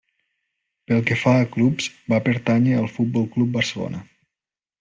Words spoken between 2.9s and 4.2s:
Futbol Club Barcelona.